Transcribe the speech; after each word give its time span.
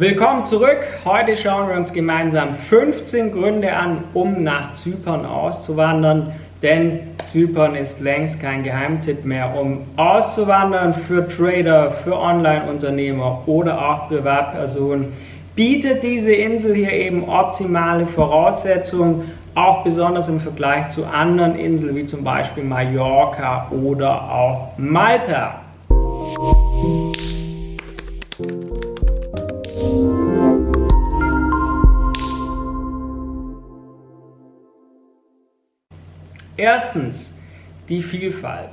Willkommen 0.00 0.46
zurück. 0.46 0.78
Heute 1.04 1.34
schauen 1.34 1.68
wir 1.68 1.74
uns 1.74 1.92
gemeinsam 1.92 2.52
15 2.52 3.32
Gründe 3.32 3.72
an, 3.72 4.04
um 4.14 4.44
nach 4.44 4.74
Zypern 4.74 5.26
auszuwandern. 5.26 6.34
Denn 6.62 7.00
Zypern 7.24 7.74
ist 7.74 7.98
längst 7.98 8.40
kein 8.40 8.62
Geheimtipp 8.62 9.24
mehr, 9.24 9.52
um 9.60 9.80
auszuwandern 9.96 10.94
für 10.94 11.26
Trader, 11.26 11.90
für 11.90 12.16
Online-Unternehmer 12.16 13.42
oder 13.46 13.90
auch 13.90 14.08
Privatpersonen. 14.08 15.08
Bietet 15.56 16.04
diese 16.04 16.32
Insel 16.32 16.76
hier 16.76 16.92
eben 16.92 17.28
optimale 17.28 18.06
Voraussetzungen, 18.06 19.32
auch 19.56 19.82
besonders 19.82 20.28
im 20.28 20.38
Vergleich 20.38 20.90
zu 20.90 21.06
anderen 21.06 21.56
Inseln 21.56 21.96
wie 21.96 22.06
zum 22.06 22.22
Beispiel 22.22 22.62
Mallorca 22.62 23.66
oder 23.72 24.30
auch 24.30 24.78
Malta. 24.78 25.62
Erstens 36.58 37.32
die 37.88 38.02
Vielfalt. 38.02 38.70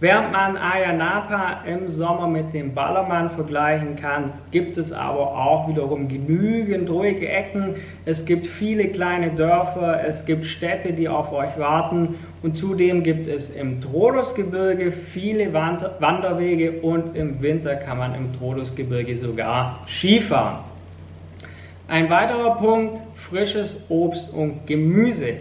Während 0.00 0.32
man 0.32 0.58
Ayia 0.58 0.92
Napa 0.92 1.62
im 1.64 1.88
Sommer 1.88 2.28
mit 2.28 2.52
dem 2.52 2.74
Ballermann 2.74 3.30
vergleichen 3.30 3.96
kann, 3.96 4.32
gibt 4.50 4.76
es 4.76 4.92
aber 4.92 5.34
auch 5.34 5.66
wiederum 5.66 6.08
genügend 6.08 6.90
ruhige 6.90 7.26
Ecken. 7.26 7.76
Es 8.04 8.26
gibt 8.26 8.46
viele 8.46 8.88
kleine 8.88 9.30
Dörfer, 9.30 10.04
es 10.04 10.26
gibt 10.26 10.44
Städte, 10.44 10.92
die 10.92 11.08
auf 11.08 11.32
euch 11.32 11.56
warten 11.56 12.16
und 12.42 12.54
zudem 12.54 13.02
gibt 13.02 13.26
es 13.26 13.48
im 13.48 13.80
Trodosgebirge 13.80 14.92
viele 14.92 15.54
Wanderwege 15.54 16.82
und 16.82 17.16
im 17.16 17.40
Winter 17.40 17.76
kann 17.76 17.96
man 17.96 18.14
im 18.14 18.36
Trodosgebirge 18.36 19.16
sogar 19.16 19.84
Skifahren. 19.88 20.58
Ein 21.88 22.10
weiterer 22.10 22.56
Punkt, 22.56 23.00
frisches 23.14 23.86
Obst 23.88 24.34
und 24.34 24.66
Gemüse. 24.66 25.34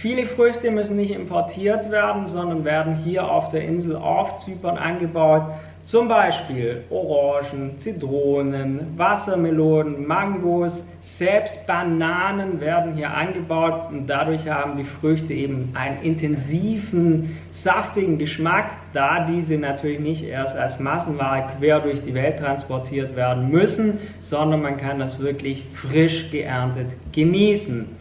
Viele 0.00 0.26
Früchte 0.26 0.70
müssen 0.70 0.94
nicht 0.94 1.10
importiert 1.10 1.90
werden, 1.90 2.28
sondern 2.28 2.64
werden 2.64 2.94
hier 2.94 3.28
auf 3.28 3.48
der 3.48 3.64
Insel 3.64 3.96
auf 3.96 4.36
Zypern 4.36 4.78
angebaut. 4.78 5.42
Zum 5.82 6.06
Beispiel 6.06 6.84
Orangen, 6.88 7.76
Zitronen, 7.78 8.96
Wassermelonen, 8.96 10.06
Mangos, 10.06 10.84
selbst 11.00 11.66
Bananen 11.66 12.60
werden 12.60 12.94
hier 12.94 13.10
angebaut 13.10 13.90
und 13.90 14.06
dadurch 14.06 14.48
haben 14.48 14.76
die 14.76 14.84
Früchte 14.84 15.32
eben 15.32 15.72
einen 15.74 16.00
intensiven, 16.02 17.36
saftigen 17.50 18.18
Geschmack, 18.18 18.70
da 18.92 19.26
diese 19.26 19.58
natürlich 19.58 19.98
nicht 19.98 20.22
erst 20.22 20.56
als 20.56 20.78
Massenware 20.78 21.48
quer 21.58 21.80
durch 21.80 22.00
die 22.02 22.14
Welt 22.14 22.38
transportiert 22.38 23.16
werden 23.16 23.50
müssen, 23.50 23.98
sondern 24.20 24.62
man 24.62 24.76
kann 24.76 25.00
das 25.00 25.18
wirklich 25.18 25.64
frisch 25.74 26.30
geerntet 26.30 26.94
genießen. 27.10 27.98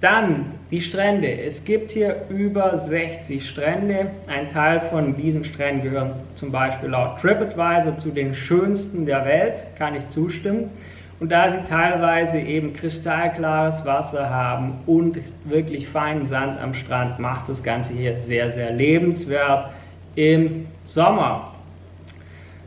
Dann 0.00 0.52
die 0.70 0.80
Strände. 0.80 1.40
Es 1.40 1.64
gibt 1.64 1.90
hier 1.90 2.26
über 2.28 2.76
60 2.76 3.48
Strände. 3.48 4.10
Ein 4.26 4.48
Teil 4.48 4.80
von 4.80 5.16
diesen 5.16 5.44
Stränden 5.44 5.84
gehören 5.84 6.12
zum 6.34 6.52
Beispiel 6.52 6.90
laut 6.90 7.18
TripAdvisor 7.20 7.96
zu 7.96 8.10
den 8.10 8.34
schönsten 8.34 9.06
der 9.06 9.24
Welt, 9.24 9.66
kann 9.78 9.94
ich 9.94 10.06
zustimmen. 10.08 10.70
Und 11.18 11.32
da 11.32 11.48
sie 11.48 11.64
teilweise 11.66 12.38
eben 12.38 12.74
kristallklares 12.74 13.86
Wasser 13.86 14.28
haben 14.28 14.74
und 14.84 15.18
wirklich 15.44 15.88
feinen 15.88 16.26
Sand 16.26 16.60
am 16.60 16.74
Strand, 16.74 17.18
macht 17.18 17.48
das 17.48 17.62
Ganze 17.62 17.94
hier 17.94 18.18
sehr, 18.18 18.50
sehr 18.50 18.70
lebenswert 18.70 19.70
im 20.14 20.66
Sommer. 20.84 21.55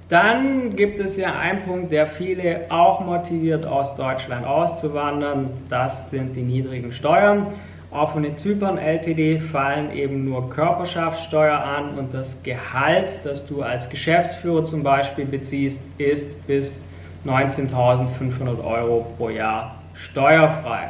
Dann 0.09 0.75
gibt 0.75 0.99
es 0.99 1.17
ja 1.17 1.37
einen 1.37 1.61
Punkt, 1.61 1.91
der 1.91 2.07
viele 2.07 2.65
auch 2.69 2.99
motiviert, 3.05 3.67
aus 3.67 3.95
Deutschland 3.95 4.43
auszuwandern. 4.43 5.51
Das 5.69 6.09
sind 6.09 6.35
die 6.35 6.41
niedrigen 6.41 6.91
Steuern. 6.91 7.45
Von 7.91 8.23
den 8.23 8.35
Zypern 8.35 8.79
LTD 8.79 9.39
fallen 9.39 9.91
eben 9.91 10.25
nur 10.25 10.49
Körperschaftssteuer 10.49 11.57
an 11.59 11.97
und 11.97 12.13
das 12.13 12.41
Gehalt, 12.41 13.19
das 13.23 13.45
du 13.45 13.61
als 13.61 13.87
Geschäftsführer 13.89 14.65
zum 14.65 14.81
Beispiel 14.81 15.25
beziehst, 15.25 15.81
ist 15.99 16.45
bis 16.47 16.81
19.500 17.25 18.63
Euro 18.63 19.05
pro 19.17 19.29
Jahr 19.29 19.75
steuerfrei. 19.93 20.89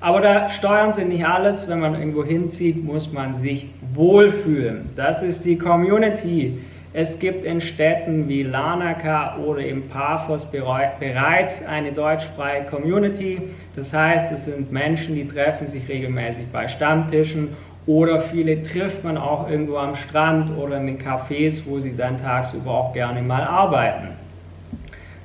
Aber 0.00 0.20
da 0.20 0.48
Steuern 0.48 0.92
sind 0.92 1.08
nicht 1.08 1.26
alles. 1.26 1.66
Wenn 1.66 1.80
man 1.80 1.94
irgendwo 1.94 2.24
hinzieht, 2.24 2.84
muss 2.84 3.12
man 3.12 3.34
sich 3.36 3.68
wohlfühlen. 3.94 4.90
Das 4.94 5.22
ist 5.22 5.44
die 5.44 5.56
Community 5.56 6.58
es 6.96 7.18
gibt 7.18 7.44
in 7.44 7.60
Städten 7.60 8.28
wie 8.28 8.44
Larnaca 8.44 9.36
oder 9.38 9.66
im 9.66 9.88
Paphos 9.88 10.44
bereits 10.44 11.66
eine 11.66 11.90
deutschsprachige 11.90 12.66
Community. 12.66 13.42
Das 13.74 13.92
heißt, 13.92 14.30
es 14.30 14.44
sind 14.44 14.70
Menschen, 14.70 15.16
die 15.16 15.26
treffen 15.26 15.66
sich 15.66 15.88
regelmäßig 15.88 16.46
bei 16.52 16.68
Stammtischen 16.68 17.48
oder 17.86 18.20
viele 18.20 18.62
trifft 18.62 19.02
man 19.02 19.18
auch 19.18 19.50
irgendwo 19.50 19.76
am 19.76 19.96
Strand 19.96 20.56
oder 20.56 20.76
in 20.76 20.86
den 20.86 20.98
Cafés, 21.00 21.64
wo 21.66 21.80
sie 21.80 21.96
dann 21.96 22.22
tagsüber 22.22 22.70
auch 22.70 22.92
gerne 22.92 23.22
mal 23.22 23.42
arbeiten. 23.42 24.10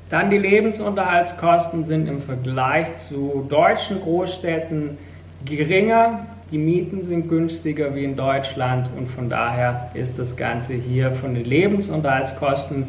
Dann 0.09 0.31
die 0.31 0.39
Lebensunterhaltskosten 0.39 1.83
sind 1.83 2.09
im 2.09 2.19
Vergleich 2.19 2.97
zu 2.97 3.45
deutschen 3.47 4.01
Großstädten 4.01 4.97
geringer. 5.45 6.25
Die 6.51 6.57
Mieten 6.57 7.03
sind 7.03 7.29
günstiger 7.29 7.93
wie 7.95 8.03
in 8.03 8.15
Deutschland 8.15 8.89
und 8.97 9.07
von 9.07 9.29
daher 9.29 9.91
ist 9.93 10.17
das 10.17 10.35
Ganze 10.35 10.73
hier 10.73 11.11
von 11.11 11.35
den 11.35 11.45
Lebensunterhaltskosten 11.45 12.85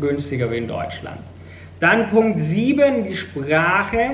günstiger 0.00 0.50
wie 0.50 0.56
in 0.56 0.66
Deutschland. 0.66 1.18
Dann 1.78 2.08
Punkt 2.08 2.40
7, 2.40 3.04
die 3.04 3.14
Sprache. 3.14 4.10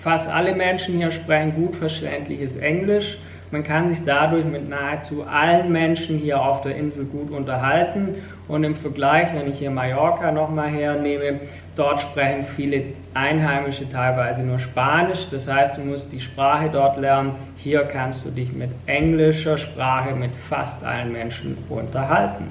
Fast 0.00 0.28
alle 0.28 0.54
Menschen 0.54 0.96
hier 0.96 1.10
sprechen 1.10 1.54
gut 1.56 1.74
verständliches 1.74 2.54
Englisch. 2.54 3.18
Man 3.50 3.64
kann 3.64 3.88
sich 3.88 4.04
dadurch 4.04 4.44
mit 4.44 4.68
nahezu 4.68 5.24
allen 5.24 5.72
Menschen 5.72 6.18
hier 6.18 6.40
auf 6.40 6.62
der 6.62 6.76
Insel 6.76 7.04
gut 7.04 7.32
unterhalten. 7.32 8.14
Und 8.50 8.64
im 8.64 8.74
Vergleich, 8.74 9.28
wenn 9.32 9.48
ich 9.48 9.58
hier 9.60 9.70
Mallorca 9.70 10.32
nochmal 10.32 10.70
hernehme, 10.70 11.38
dort 11.76 12.00
sprechen 12.00 12.44
viele 12.56 12.82
Einheimische 13.14 13.88
teilweise 13.88 14.42
nur 14.42 14.58
Spanisch. 14.58 15.28
Das 15.30 15.46
heißt, 15.46 15.76
du 15.76 15.82
musst 15.82 16.12
die 16.12 16.20
Sprache 16.20 16.68
dort 16.68 16.98
lernen. 16.98 17.36
Hier 17.54 17.82
kannst 17.84 18.24
du 18.24 18.30
dich 18.30 18.52
mit 18.52 18.70
englischer 18.86 19.56
Sprache 19.56 20.16
mit 20.16 20.32
fast 20.48 20.82
allen 20.82 21.12
Menschen 21.12 21.58
unterhalten. 21.68 22.48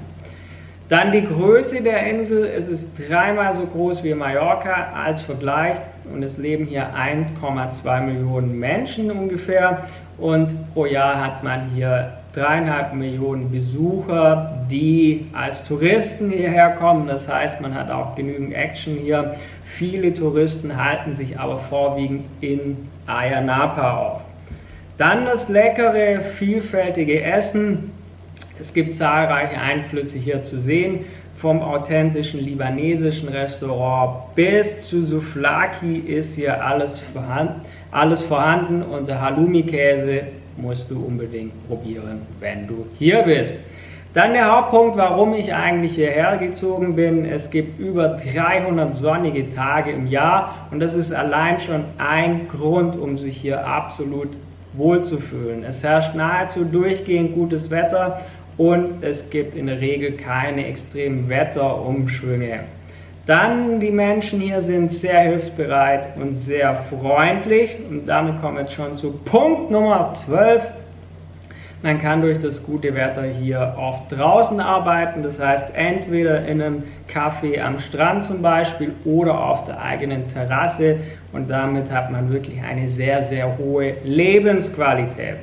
Dann 0.88 1.12
die 1.12 1.22
Größe 1.22 1.82
der 1.82 2.06
Insel. 2.06 2.46
Es 2.46 2.66
ist 2.66 2.92
dreimal 2.96 3.52
so 3.52 3.66
groß 3.66 4.02
wie 4.02 4.14
Mallorca 4.14 4.92
als 4.94 5.20
Vergleich 5.20 5.76
und 6.10 6.22
es 6.22 6.38
leben 6.38 6.64
hier 6.64 6.94
1,2 6.94 8.00
Millionen 8.00 8.58
Menschen 8.58 9.10
ungefähr 9.10 9.86
und 10.16 10.72
pro 10.72 10.86
Jahr 10.86 11.22
hat 11.22 11.44
man 11.44 11.68
hier 11.74 12.19
dreieinhalb 12.32 12.94
Millionen 12.94 13.50
Besucher, 13.50 14.64
die 14.70 15.26
als 15.32 15.64
Touristen 15.64 16.30
hierher 16.30 16.70
kommen. 16.70 17.06
Das 17.06 17.28
heißt, 17.28 17.60
man 17.60 17.74
hat 17.74 17.90
auch 17.90 18.14
genügend 18.14 18.54
Action 18.54 18.96
hier. 18.96 19.34
Viele 19.64 20.14
Touristen 20.14 20.82
halten 20.82 21.14
sich 21.14 21.38
aber 21.38 21.58
vorwiegend 21.58 22.24
in 22.40 22.76
Ayia 23.06 23.40
Napa 23.40 23.96
auf. 23.96 24.22
Dann 24.98 25.24
das 25.24 25.48
leckere, 25.48 26.20
vielfältige 26.20 27.22
Essen. 27.22 27.90
Es 28.58 28.74
gibt 28.74 28.94
zahlreiche 28.94 29.58
Einflüsse 29.58 30.18
hier 30.18 30.42
zu 30.44 30.60
sehen, 30.60 31.06
vom 31.40 31.62
authentischen 31.62 32.40
libanesischen 32.40 33.30
Restaurant 33.30 34.34
bis 34.34 34.86
zu 34.86 35.02
Souflaki 35.02 35.96
ist 35.96 36.34
hier 36.34 36.62
alles 36.62 36.98
vorhanden, 36.98 37.62
alles 37.90 38.22
vorhanden 38.22 38.82
und 38.82 39.08
der 39.08 39.22
Halloumi-Käse 39.22 40.24
musst 40.60 40.90
du 40.90 41.04
unbedingt 41.04 41.66
probieren, 41.68 42.22
wenn 42.40 42.66
du 42.66 42.86
hier 42.98 43.22
bist. 43.22 43.56
Dann 44.12 44.32
der 44.32 44.52
Hauptpunkt, 44.52 44.96
warum 44.96 45.34
ich 45.34 45.54
eigentlich 45.54 45.94
hierher 45.94 46.36
gezogen 46.36 46.96
bin. 46.96 47.24
Es 47.24 47.48
gibt 47.48 47.78
über 47.78 48.08
300 48.08 48.94
sonnige 48.94 49.50
Tage 49.50 49.92
im 49.92 50.08
Jahr 50.08 50.66
und 50.72 50.80
das 50.80 50.94
ist 50.94 51.12
allein 51.12 51.60
schon 51.60 51.84
ein 51.98 52.48
Grund, 52.48 52.96
um 52.96 53.18
sich 53.18 53.36
hier 53.36 53.64
absolut 53.64 54.30
wohlzufühlen. 54.72 55.62
Es 55.62 55.84
herrscht 55.84 56.16
nahezu 56.16 56.64
durchgehend 56.64 57.34
gutes 57.34 57.70
Wetter 57.70 58.20
und 58.56 59.02
es 59.02 59.30
gibt 59.30 59.56
in 59.56 59.68
der 59.68 59.80
Regel 59.80 60.12
keine 60.12 60.66
extremen 60.66 61.28
Wetterumschwünge. 61.28 62.60
Dann 63.26 63.80
die 63.80 63.90
Menschen 63.90 64.40
hier 64.40 64.62
sind 64.62 64.92
sehr 64.92 65.20
hilfsbereit 65.20 66.16
und 66.16 66.36
sehr 66.36 66.74
freundlich 66.74 67.76
und 67.88 68.06
damit 68.06 68.40
kommen 68.40 68.56
wir 68.56 68.62
jetzt 68.62 68.72
schon 68.72 68.96
zu 68.96 69.12
Punkt 69.12 69.70
Nummer 69.70 70.12
12. 70.12 70.62
Man 71.82 71.98
kann 71.98 72.20
durch 72.20 72.38
das 72.38 72.62
gute 72.62 72.94
Wetter 72.94 73.22
hier 73.22 73.74
oft 73.78 74.12
draußen 74.12 74.60
arbeiten, 74.60 75.22
das 75.22 75.38
heißt 75.40 75.74
entweder 75.74 76.44
in 76.46 76.60
einem 76.60 76.82
Café 77.10 77.60
am 77.60 77.78
Strand 77.78 78.24
zum 78.24 78.42
Beispiel 78.42 78.92
oder 79.04 79.38
auf 79.38 79.64
der 79.64 79.80
eigenen 79.80 80.28
Terrasse 80.28 80.96
und 81.32 81.48
damit 81.48 81.90
hat 81.90 82.10
man 82.10 82.30
wirklich 82.30 82.60
eine 82.62 82.88
sehr, 82.88 83.22
sehr 83.22 83.56
hohe 83.58 83.94
Lebensqualität. 84.04 85.36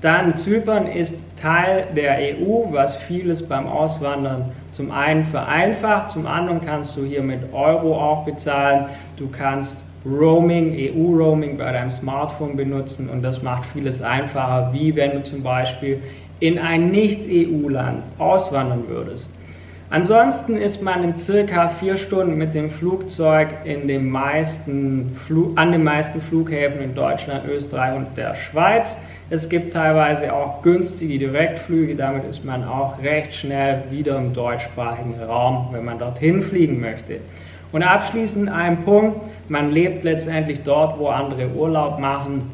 Dann 0.00 0.36
Zypern 0.36 0.86
ist 0.86 1.16
Teil 1.36 1.88
der 1.96 2.18
EU, 2.18 2.70
was 2.70 2.96
vieles 2.96 3.46
beim 3.46 3.66
Auswandern 3.66 4.52
zum 4.70 4.92
einen 4.92 5.24
vereinfacht, 5.24 6.10
zum 6.10 6.26
anderen 6.26 6.60
kannst 6.60 6.96
du 6.96 7.04
hier 7.04 7.22
mit 7.22 7.52
Euro 7.52 7.98
auch 8.00 8.24
bezahlen. 8.24 8.86
Du 9.16 9.28
kannst 9.28 9.84
Roaming, 10.06 10.72
EU-Roaming 10.72 11.58
bei 11.58 11.72
deinem 11.72 11.90
Smartphone 11.90 12.56
benutzen 12.56 13.08
und 13.10 13.22
das 13.22 13.42
macht 13.42 13.64
vieles 13.72 14.00
einfacher, 14.00 14.72
wie 14.72 14.94
wenn 14.94 15.12
du 15.12 15.22
zum 15.24 15.42
Beispiel 15.42 16.00
in 16.38 16.60
ein 16.60 16.90
Nicht-EU-Land 16.90 18.04
auswandern 18.18 18.84
würdest. 18.86 19.30
Ansonsten 19.90 20.58
ist 20.58 20.82
man 20.82 21.02
in 21.02 21.16
circa 21.16 21.68
vier 21.68 21.96
Stunden 21.96 22.36
mit 22.36 22.52
dem 22.52 22.68
Flugzeug 22.68 23.48
in 23.64 23.88
den 23.88 24.10
meisten 24.10 25.16
an 25.54 25.72
den 25.72 25.82
meisten 25.82 26.20
Flughäfen 26.20 26.82
in 26.82 26.94
Deutschland, 26.94 27.48
Österreich 27.48 27.96
und 27.96 28.06
der 28.14 28.34
Schweiz. 28.34 28.98
Es 29.30 29.48
gibt 29.48 29.72
teilweise 29.72 30.34
auch 30.34 30.60
günstige 30.60 31.18
Direktflüge, 31.18 31.96
damit 31.96 32.24
ist 32.24 32.44
man 32.44 32.64
auch 32.64 33.02
recht 33.02 33.32
schnell 33.32 33.82
wieder 33.88 34.18
im 34.18 34.34
deutschsprachigen 34.34 35.14
Raum, 35.22 35.68
wenn 35.72 35.86
man 35.86 35.98
dorthin 35.98 36.42
fliegen 36.42 36.80
möchte. 36.80 37.20
Und 37.72 37.82
abschließend 37.82 38.50
ein 38.50 38.84
Punkt, 38.84 39.20
man 39.48 39.70
lebt 39.70 40.04
letztendlich 40.04 40.62
dort, 40.64 40.98
wo 40.98 41.08
andere 41.08 41.48
Urlaub 41.48 41.98
machen 41.98 42.50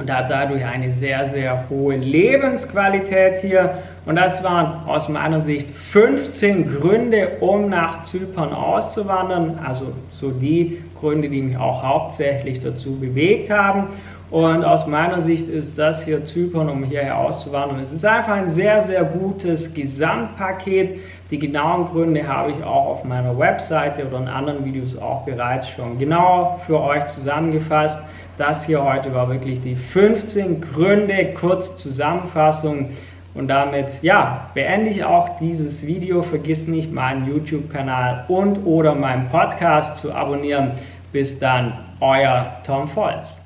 und 0.00 0.10
hat 0.10 0.30
dadurch 0.30 0.64
eine 0.64 0.90
sehr, 0.90 1.28
sehr 1.28 1.66
hohe 1.68 1.96
Lebensqualität 1.96 3.38
hier. 3.38 3.78
Und 4.06 4.16
das 4.16 4.42
waren 4.42 4.88
aus 4.88 5.08
meiner 5.08 5.42
Sicht 5.42 5.70
15 5.70 6.80
Gründe, 6.80 7.32
um 7.40 7.68
nach 7.68 8.02
Zypern 8.02 8.52
auszuwandern. 8.52 9.60
Also 9.64 9.92
so 10.10 10.30
die 10.30 10.82
Gründe, 10.98 11.28
die 11.28 11.42
mich 11.42 11.56
auch 11.58 11.82
hauptsächlich 11.82 12.60
dazu 12.60 12.98
bewegt 12.98 13.50
haben. 13.50 13.88
Und 14.30 14.64
aus 14.64 14.86
meiner 14.86 15.20
Sicht 15.20 15.48
ist 15.48 15.76
das 15.76 16.04
hier 16.04 16.24
Zypern, 16.24 16.68
um 16.68 16.84
hierher 16.84 17.18
auszuwandern. 17.18 17.80
Es 17.80 17.92
ist 17.92 18.04
einfach 18.04 18.34
ein 18.34 18.48
sehr, 18.48 18.80
sehr 18.80 19.02
gutes 19.02 19.74
Gesamtpaket. 19.74 21.00
Die 21.32 21.38
genauen 21.38 21.86
Gründe 21.86 22.26
habe 22.26 22.52
ich 22.52 22.62
auch 22.62 22.86
auf 22.86 23.04
meiner 23.04 23.36
Webseite 23.36 24.06
oder 24.06 24.18
in 24.18 24.28
anderen 24.28 24.64
Videos 24.64 24.96
auch 24.96 25.24
bereits 25.24 25.68
schon 25.68 25.98
genau 25.98 26.60
für 26.64 26.80
euch 26.80 27.08
zusammengefasst. 27.08 28.00
Das 28.40 28.64
hier 28.64 28.82
heute 28.82 29.14
war 29.14 29.28
wirklich 29.28 29.60
die 29.60 29.74
15 29.74 30.62
Gründe, 30.62 31.34
kurz 31.34 31.76
Zusammenfassung. 31.76 32.88
Und 33.34 33.48
damit, 33.48 34.02
ja, 34.02 34.48
beende 34.54 34.88
ich 34.88 35.04
auch 35.04 35.38
dieses 35.38 35.86
Video. 35.86 36.22
Vergiss 36.22 36.66
nicht, 36.66 36.90
meinen 36.90 37.26
YouTube-Kanal 37.26 38.24
und 38.28 38.64
oder 38.64 38.94
meinen 38.94 39.28
Podcast 39.28 39.98
zu 39.98 40.14
abonnieren. 40.14 40.70
Bis 41.12 41.38
dann, 41.38 41.74
euer 42.00 42.56
Tom 42.64 42.88
Volz. 42.88 43.42